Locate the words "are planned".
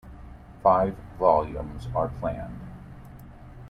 1.93-2.59